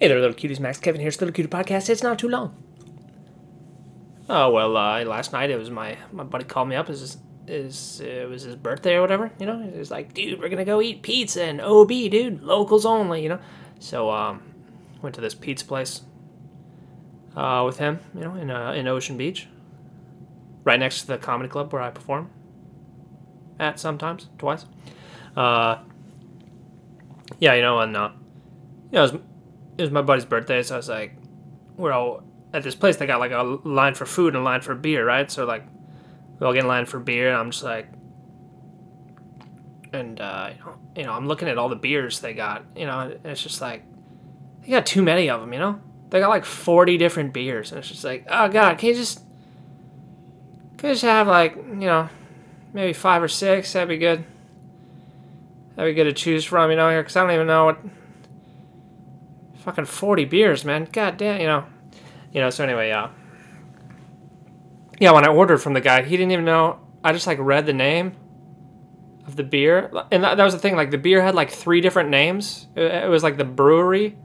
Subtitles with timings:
[0.00, 0.58] Hey there, little cuties.
[0.58, 1.08] Max Kevin here.
[1.08, 1.90] It's the Little Cutie Podcast.
[1.90, 2.56] It's not too long.
[4.30, 6.88] Oh well, uh, last night it was my my buddy called me up.
[6.88, 9.30] Is is it was his birthday or whatever?
[9.38, 12.86] You know, he was like, dude, we're gonna go eat pizza and OB, dude, locals
[12.86, 13.22] only.
[13.22, 13.40] You know,
[13.78, 14.42] so um,
[15.02, 16.00] went to this pizza place
[17.36, 18.00] uh, with him.
[18.14, 19.48] You know, in uh, in Ocean Beach,
[20.64, 22.30] right next to the comedy club where I perform
[23.58, 24.64] at sometimes twice.
[25.36, 25.76] Uh,
[27.38, 28.12] yeah, you know, and uh,
[28.90, 29.20] you know, it was,
[29.80, 31.14] it was my buddy's birthday, so I was like,
[31.76, 32.96] we're all at this place.
[32.96, 35.30] They got like a line for food and a line for beer, right?
[35.30, 35.64] So like,
[36.38, 37.88] we all get in line for beer, and I'm just like,
[39.92, 40.50] and uh,
[40.94, 42.64] you know, I'm looking at all the beers they got.
[42.76, 43.82] You know, it's just like,
[44.60, 45.52] they got too many of them.
[45.54, 48.90] You know, they got like 40 different beers, and it's just like, oh god, can
[48.90, 49.24] you just,
[50.76, 52.10] can you just have like, you know,
[52.74, 53.72] maybe five or six?
[53.72, 54.24] That'd be good.
[55.74, 57.78] That'd be good to choose from, you know, because I don't even know what
[59.60, 60.88] fucking 40 beers, man.
[60.90, 61.66] God damn, you know.
[62.32, 63.10] You know, so anyway, yeah.
[64.98, 66.78] Yeah, when I ordered from the guy, he didn't even know.
[67.02, 68.14] I just like read the name
[69.26, 69.90] of the beer.
[70.10, 72.68] And that, that was the thing, like the beer had like three different names.
[72.76, 74.16] It, it was like the brewery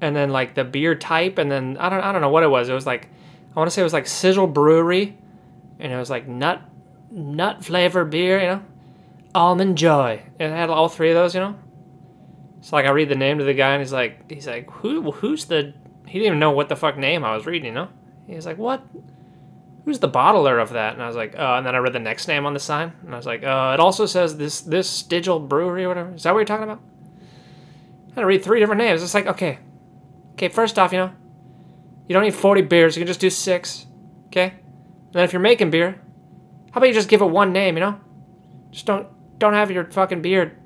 [0.00, 2.48] and then like the beer type and then I don't I don't know what it
[2.48, 2.68] was.
[2.68, 3.08] It was like
[3.54, 5.16] I want to say it was like Sizzle Brewery
[5.78, 6.62] and it was like nut
[7.10, 8.62] nut flavor beer, you know.
[9.34, 10.22] Almond Joy.
[10.38, 11.56] And it had all three of those, you know.
[12.60, 15.10] So like I read the name to the guy and he's like he's like who
[15.12, 15.74] who's the
[16.06, 17.88] he didn't even know what the fuck name I was reading, you know?
[18.26, 18.82] He was like, "What?
[19.84, 21.98] Who's the bottler of that?" And I was like, "Uh," and then I read the
[21.98, 25.02] next name on the sign and I was like, "Uh, it also says this this
[25.02, 26.14] Stigil Brewery or whatever.
[26.14, 26.80] Is that what you're talking about?"
[28.08, 29.02] I had to read three different names.
[29.02, 29.58] It's like, okay.
[30.32, 31.12] Okay, first off, you know,
[32.08, 32.96] you don't need 40 beers.
[32.96, 33.86] You can just do 6.
[34.26, 34.46] Okay?
[34.46, 36.00] And then if you're making beer,
[36.72, 38.00] how about you just give it one name, you know?
[38.70, 39.06] Just don't
[39.38, 40.57] don't have your fucking beer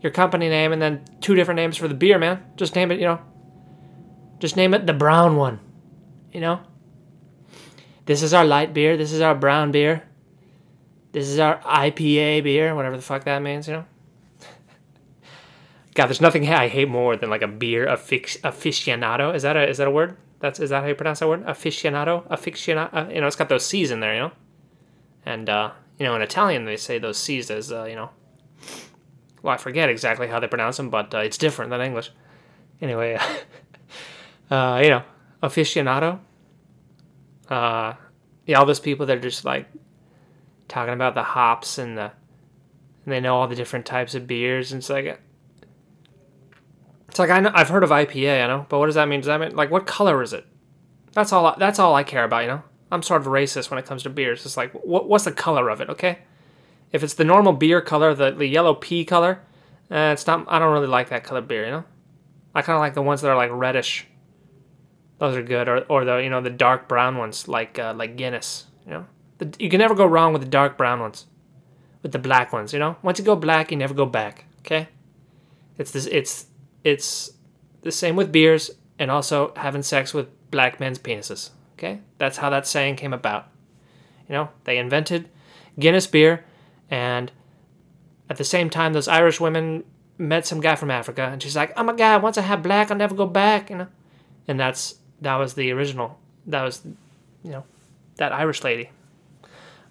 [0.00, 2.44] your company name and then two different names for the beer, man.
[2.56, 3.20] Just name it, you know.
[4.38, 5.60] Just name it the brown one.
[6.32, 6.60] You know?
[8.06, 8.96] This is our light beer.
[8.96, 10.04] This is our brown beer.
[11.12, 13.84] This is our IPA beer, whatever the fuck that means, you know?
[15.94, 19.34] God, there's nothing I hate more than like a beer aficionado.
[19.34, 20.16] Is that a is that a word?
[20.40, 21.44] That's is that how you pronounce that word?
[21.44, 22.94] Aficionado, aficionado.
[22.94, 24.32] Uh, you know, it's got those C's in there, you know.
[25.26, 28.10] And uh, you know, in Italian they say those C's as uh, you know.
[29.42, 32.10] Well, I forget exactly how they pronounce them, but uh, it's different than English.
[32.80, 33.18] Anyway,
[34.50, 35.02] uh, you know,
[35.42, 36.20] aficionado.
[37.48, 37.94] Uh,
[38.46, 39.68] yeah, all those people that are just like
[40.68, 42.12] talking about the hops and the,
[43.04, 45.20] and they know all the different types of beers, and it's like,
[47.08, 49.20] it's like I know I've heard of IPA, I know, but what does that mean?
[49.20, 50.46] Does that mean like what color is it?
[51.12, 51.54] That's all.
[51.58, 52.62] That's all I care about, you know.
[52.90, 54.46] I'm sort of racist when it comes to beers.
[54.46, 55.90] It's like, what, what's the color of it?
[55.90, 56.18] Okay,
[56.92, 59.40] if it's the normal beer color, the, the yellow pea color,
[59.90, 60.46] uh, it's not.
[60.48, 61.84] I don't really like that color beer, you know.
[62.54, 64.06] I kind of like the ones that are like reddish.
[65.18, 68.16] Those are good, or or the you know the dark brown ones like uh, like
[68.16, 68.66] Guinness.
[68.84, 69.06] You know,
[69.38, 71.26] the, you can never go wrong with the dark brown ones,
[72.02, 72.72] with the black ones.
[72.72, 74.44] You know, once you go black, you never go back.
[74.60, 74.88] Okay,
[75.76, 76.06] it's this.
[76.06, 76.46] It's
[76.84, 77.32] it's
[77.82, 81.50] the same with beers and also having sex with black men's penises.
[81.76, 83.48] Okay, that's how that saying came about.
[84.28, 85.28] You know, they invented
[85.78, 86.44] Guinness beer,
[86.90, 87.30] and
[88.30, 89.84] at the same time, those Irish women
[90.18, 92.90] met some guy from Africa, and she's like, "Oh my God, once I have black,
[92.90, 93.86] I'll never go back." You know,
[94.46, 96.18] and that's that was the original.
[96.46, 96.82] That was,
[97.44, 97.64] you know,
[98.16, 98.90] that Irish lady,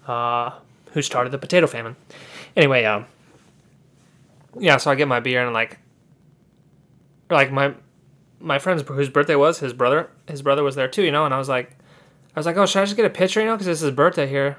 [0.07, 0.51] uh,
[0.91, 1.95] who started the potato famine.
[2.55, 3.05] Anyway, um,
[4.59, 5.79] yeah, so I get my beer and like,
[7.29, 7.73] like my
[8.39, 10.09] my friend's whose birthday was his brother.
[10.27, 11.71] His brother was there too, you know, and I was like,
[12.35, 13.91] I was like, oh, should I just get a picture, you know, because it's his
[13.91, 14.57] birthday here.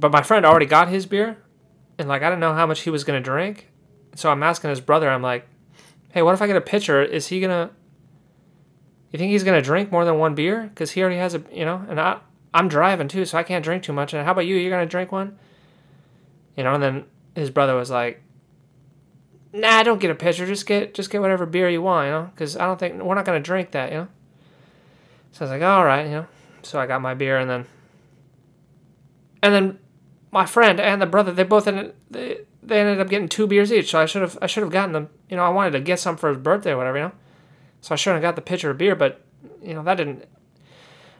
[0.00, 1.36] But my friend already got his beer,
[1.98, 3.68] and like I didn't know how much he was gonna drink,
[4.14, 5.10] so I'm asking his brother.
[5.10, 5.46] I'm like,
[6.12, 7.02] hey, what if I get a pitcher?
[7.02, 7.70] Is he gonna?
[9.10, 10.62] You think he's gonna drink more than one beer?
[10.62, 12.18] Because he already has a, you know, and I
[12.54, 14.14] I'm driving too, so I can't drink too much.
[14.14, 14.56] And how about you?
[14.56, 15.38] You're gonna drink one?
[16.56, 18.22] You know, and then his brother was like,
[19.52, 20.46] nah, don't get a pitcher.
[20.46, 23.14] Just get just get whatever beer you want, you know, because I don't think we're
[23.14, 24.08] not gonna drink that, you know.
[25.32, 26.26] So I was like, all right, you know.
[26.62, 27.66] So I got my beer, and then
[29.42, 29.78] and then
[30.32, 33.72] my friend and the brother, they both ended they, they ended up getting two beers
[33.72, 33.90] each.
[33.90, 35.08] So I should have I should have gotten them.
[35.28, 37.12] You know, I wanted to get some for his birthday or whatever, you know.
[37.80, 39.24] So I shouldn't have got the pitcher of beer, but
[39.62, 40.26] you know that didn't.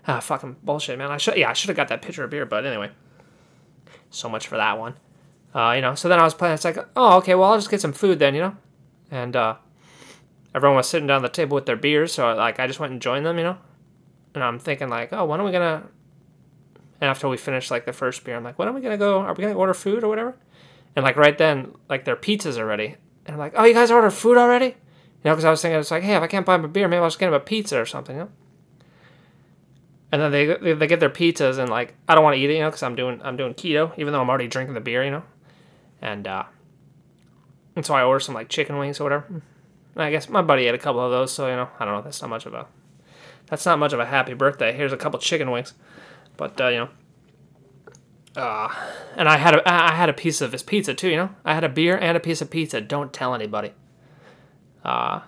[0.07, 1.11] Ah, fucking bullshit, man.
[1.11, 2.91] I should yeah I should have got that pitcher of beer, but anyway.
[4.11, 4.97] So much for that one.
[5.55, 6.55] Uh, you know, so then I was playing.
[6.55, 8.57] It's like, oh, okay, well, I'll just get some food then, you know,
[9.11, 9.57] and uh,
[10.55, 12.93] everyone was sitting down at the table with their beers, so like I just went
[12.93, 13.59] and joined them, you know,
[14.35, 15.89] and I'm thinking like, oh, when are we gonna?
[17.01, 19.21] And after we finished like the first beer, I'm like, when are we gonna go?
[19.21, 20.37] Are we gonna order food or whatever?
[20.95, 23.91] And like right then, like their pizzas are ready, and I'm like, oh, you guys
[23.91, 24.67] ordered food already?
[25.23, 26.69] You know, because I was thinking, it's like, hey, if I can't buy him a
[26.69, 28.31] beer, maybe I'll just get him a pizza or something, you know?
[30.13, 32.51] And then they, they, they get their pizzas and like, I don't want to eat
[32.51, 34.81] it, you know, because I'm doing, I'm doing keto, even though I'm already drinking the
[34.81, 35.23] beer, you know?
[36.01, 36.45] And, uh,
[37.77, 39.27] and so I order some like chicken wings or whatever.
[39.29, 39.43] And
[40.03, 42.03] I guess my buddy had a couple of those, so, you know, I don't know,
[42.03, 42.67] that's not much of a,
[43.47, 44.73] that's not much of a happy birthday.
[44.73, 45.75] Here's a couple chicken wings.
[46.37, 46.89] But, uh, you know,
[48.37, 48.73] uh,
[49.17, 51.09] and I had a I had a piece of his pizza too.
[51.09, 52.81] You know, I had a beer and a piece of pizza.
[52.81, 53.73] Don't tell anybody.
[54.85, 55.21] Uh,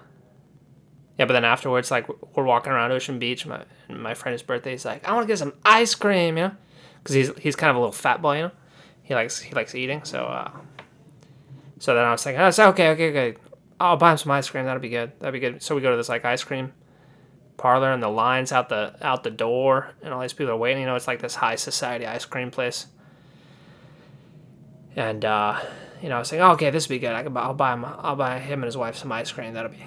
[1.19, 2.07] yeah, but then afterwards, like
[2.37, 3.45] we're walking around Ocean Beach.
[3.45, 4.73] My my friend's birthday.
[4.73, 6.37] He's like, I want to get some ice cream.
[6.37, 6.53] You know,
[7.03, 8.37] because he's he's kind of a little fat boy.
[8.37, 8.51] You know,
[9.03, 10.05] he likes he likes eating.
[10.05, 10.51] So uh,
[11.81, 13.39] so then I was like, oh, okay, okay, okay.
[13.81, 14.65] I'll buy him some ice cream.
[14.65, 15.11] That'll be good.
[15.19, 15.61] That'll be good.
[15.61, 16.73] So we go to this like ice cream
[17.57, 20.83] parlor and the lines out the out the door and all these people are waiting.
[20.83, 22.87] You know, it's like this high society ice cream place.
[24.97, 25.61] And uh,
[26.03, 27.13] you know, I was saying, oh, okay, this would be good.
[27.13, 29.55] I can, I'll buy him, I'll buy him and his wife some ice cream.
[29.55, 29.85] That'll be,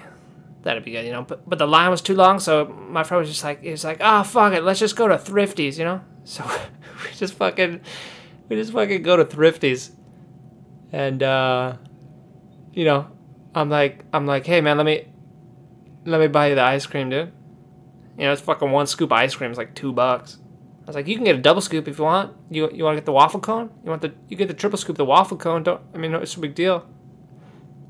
[0.62, 1.04] that'll be good.
[1.04, 3.62] You know, but but the line was too long, so my friend was just like,
[3.62, 5.78] he was like, oh fuck it, let's just go to Thrifties.
[5.78, 6.44] You know, so
[7.04, 7.80] we just fucking,
[8.48, 9.90] we just fucking go to Thrifties,
[10.92, 11.76] and uh,
[12.72, 13.06] you know,
[13.54, 15.06] I'm like, I'm like, hey man, let me,
[16.06, 17.32] let me buy you the ice cream, dude.
[18.18, 20.38] You know, it's fucking one scoop ice cream is like two bucks.
[20.82, 22.34] I was like, you can get a double scoop if you want.
[22.50, 23.70] You you want to get the waffle cone?
[23.84, 25.62] You want the you get the triple scoop, the waffle cone.
[25.62, 26.86] Don't I mean it's a big deal.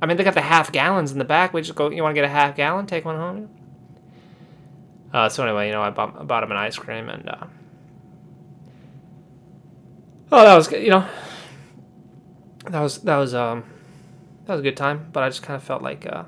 [0.00, 1.52] I mean they got the half gallons in the back.
[1.52, 1.90] We just go.
[1.90, 2.87] You want to get a half gallon?
[2.87, 3.50] Take one home.
[5.12, 7.28] Uh, so anyway, you know, I bought, I bought him an ice cream and.
[7.28, 7.46] Uh,
[10.32, 10.82] oh, that was good.
[10.82, 11.08] You know.
[12.70, 13.64] That was that was um,
[14.44, 15.08] that was a good time.
[15.12, 16.25] But I just kind of felt like uh,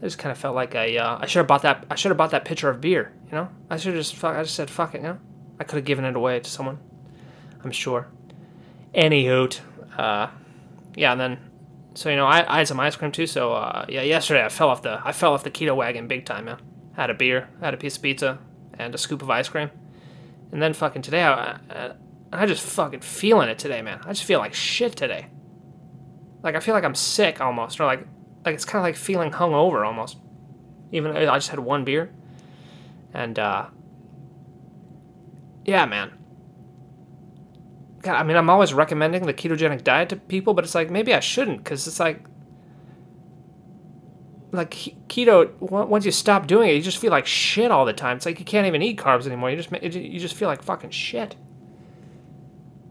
[0.00, 2.10] I just kind of felt like I uh, I should have bought that I should
[2.10, 3.12] have bought that pitcher of beer.
[3.26, 5.02] You know, I should have just I just said fuck it.
[5.02, 5.18] You know,
[5.58, 6.78] I could have given it away to someone.
[7.62, 8.08] I'm sure.
[8.94, 9.60] Anywho,
[9.98, 10.28] uh,
[10.94, 11.38] yeah, and then
[11.94, 13.26] so you know I, I had some ice cream too.
[13.26, 16.24] So uh, yeah, yesterday I fell off the I fell off the keto wagon big
[16.24, 16.46] time.
[16.46, 16.58] Man,
[16.94, 18.38] had a beer, had a piece of pizza,
[18.78, 19.70] and a scoop of ice cream,
[20.50, 21.92] and then fucking today I, I
[22.32, 24.00] I just fucking feeling it today, man.
[24.04, 25.26] I just feel like shit today.
[26.42, 28.06] Like I feel like I'm sick almost, or like
[28.44, 30.18] like it's kind of like feeling hungover almost.
[30.92, 32.10] Even I just had one beer,
[33.14, 33.66] and uh,
[35.64, 36.12] yeah, man.
[38.02, 41.12] God, I mean, I'm always recommending the ketogenic diet to people, but it's like maybe
[41.14, 42.24] I shouldn't because it's like
[44.52, 44.70] like
[45.08, 45.52] keto.
[45.60, 48.16] Once you stop doing it, you just feel like shit all the time.
[48.16, 49.50] It's like you can't even eat carbs anymore.
[49.50, 51.36] You just you just feel like fucking shit.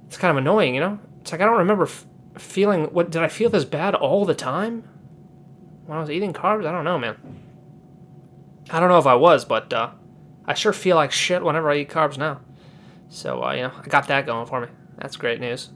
[0.07, 0.99] It's kind of annoying, you know.
[1.21, 2.05] It's like I don't remember f-
[2.37, 2.85] feeling.
[2.85, 4.87] What did I feel this bad all the time?
[5.89, 6.67] When I was eating carbs?
[6.67, 7.17] I don't know, man.
[8.69, 9.89] I don't know if I was, but uh,
[10.45, 12.41] I sure feel like shit whenever I eat carbs now.
[13.09, 14.67] So, uh, you know, I got that going for me.
[14.99, 15.71] That's great news.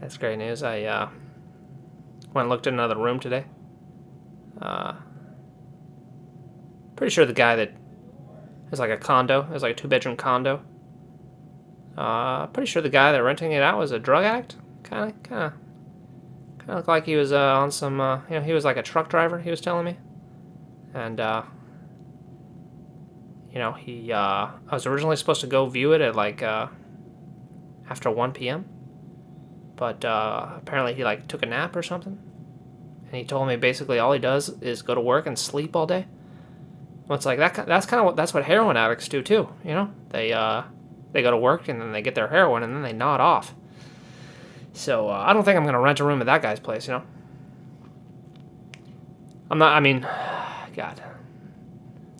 [0.00, 0.64] That's great news.
[0.64, 1.08] I uh,
[2.32, 3.44] went and looked at another room today.
[4.60, 4.94] Uh,
[6.96, 7.72] pretty sure the guy that
[8.72, 10.60] is like a condo, is like a two bedroom condo.
[11.96, 14.56] Uh, pretty sure the guy that renting it out was a drug addict.
[14.82, 15.63] Kind of, kind of
[16.68, 18.82] Of looked like he was uh, on some, uh, you know, he was like a
[18.82, 19.96] truck driver, he was telling me.
[20.94, 21.42] And, uh,
[23.52, 26.68] you know, he, uh, I was originally supposed to go view it at like, uh,
[27.90, 28.64] after 1 p.m.
[29.76, 32.18] But, uh, apparently he like took a nap or something.
[33.06, 35.86] And he told me basically all he does is go to work and sleep all
[35.86, 36.06] day.
[37.06, 39.72] Well, it's like that, that's kind of what, that's what heroin addicts do too, you
[39.72, 39.92] know?
[40.08, 40.62] They, uh,
[41.12, 43.54] they go to work and then they get their heroin and then they nod off.
[44.74, 46.86] So uh, I don't think I'm gonna rent a room at that guy's place.
[46.86, 47.02] You know.
[49.50, 49.72] I'm not.
[49.72, 50.00] I mean,
[50.76, 51.02] God.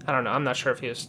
[0.06, 0.30] I don't know.
[0.30, 1.08] I'm not sure if he was.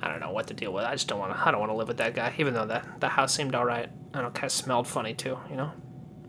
[0.00, 0.84] I don't know what to deal with.
[0.84, 1.46] I just don't want to.
[1.46, 2.32] I don't want to live with that guy.
[2.38, 3.90] Even though that the house seemed all right.
[4.14, 4.32] I don't.
[4.32, 5.36] Kind of smelled funny too.
[5.50, 5.72] You know.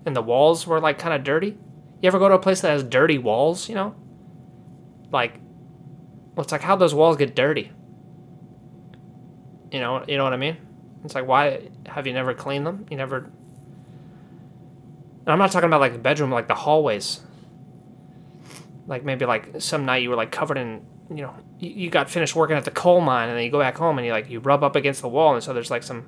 [0.05, 1.57] And the walls were like kind of dirty.
[2.01, 3.69] You ever go to a place that has dirty walls?
[3.69, 3.95] You know.
[5.11, 5.35] Like.
[6.35, 7.71] Well, it's like how those walls get dirty.
[9.71, 10.03] You know.
[10.07, 10.57] You know what I mean?
[11.05, 12.87] It's like why have you never cleaned them?
[12.89, 13.29] You never
[15.21, 17.21] and I'm not talking about like the bedroom, like the hallways.
[18.87, 22.35] Like maybe like some night you were like covered in, you know, you, got finished
[22.35, 24.39] working at the coal mine and then you go back home and you like you
[24.39, 26.07] rub up against the wall and so there's like some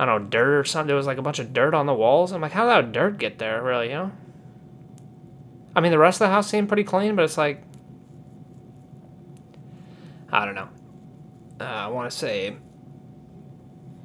[0.00, 0.86] I don't know, dirt or something.
[0.86, 2.32] There was like a bunch of dirt on the walls.
[2.32, 4.12] I'm like, how did that dirt get there, really, you know?
[5.76, 7.62] I mean, the rest of the house seemed pretty clean, but it's like,
[10.32, 10.68] I don't know.
[11.60, 12.56] Uh, I want to say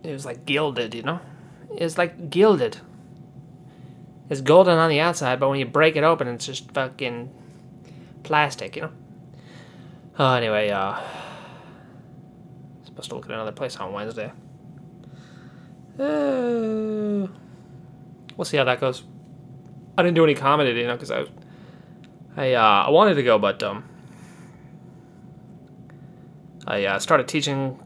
[0.03, 1.21] it was like gilded, you know?
[1.73, 2.77] It was like gilded.
[4.29, 7.31] It's golden on the outside, but when you break it open, it's just fucking
[8.23, 8.91] plastic, you know?
[10.17, 10.99] Oh, anyway, uh,
[12.83, 14.31] supposed to look at another place on Wednesday.
[15.99, 17.27] Uh,
[18.37, 19.03] we'll see how that goes.
[19.97, 21.25] I didn't do any comedy, you know, because I
[22.37, 23.83] I uh, I wanted to go, but um,
[26.65, 27.79] I uh, started teaching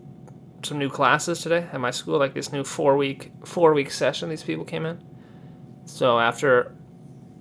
[0.64, 4.30] some new classes today at my school, like this new four week four week session.
[4.30, 5.04] These people came in,
[5.90, 6.76] so after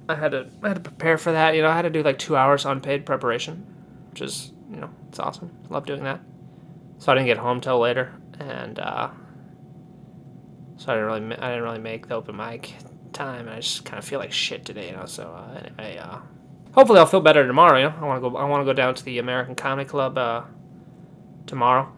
[0.09, 1.55] I had to I had to prepare for that.
[1.55, 3.67] You know, I had to do like two hours unpaid preparation,
[4.11, 5.57] which is you know it's awesome.
[5.71, 6.21] I love doing that.
[6.99, 9.11] So I didn't get home till later, and uh,
[10.77, 12.75] so I didn't really I didn't really make the open mic
[13.13, 14.89] time, and I just kind of feel like shit today.
[14.89, 16.19] You know, so uh, anyway, uh,
[16.73, 17.79] hopefully I'll feel better tomorrow.
[17.79, 19.89] You know, I want to go I want to go down to the American Comedy
[19.89, 20.43] Club uh,
[21.47, 21.93] tomorrow.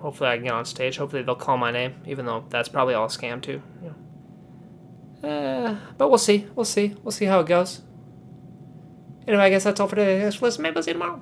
[0.00, 0.96] Hopefully I can get on stage.
[0.98, 3.62] Hopefully they'll call my name, even though that's probably all a scam too.
[3.82, 3.94] You know.
[5.22, 6.46] Uh, but we'll see.
[6.54, 6.94] We'll see.
[7.02, 7.82] We'll see how it goes.
[9.26, 10.20] Anyway, I guess that's all for today.
[10.20, 10.62] Thanks for listening.
[10.64, 11.20] Maybe I'll see you tomorrow.